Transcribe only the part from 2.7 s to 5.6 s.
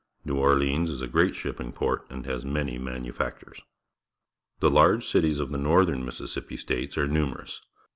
manufactures. The large cities of the